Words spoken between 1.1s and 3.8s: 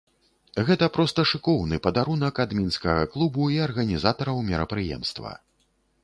шыкоўны падарунак ад мінскага клубу і